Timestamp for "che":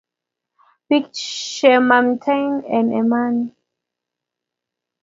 1.53-1.71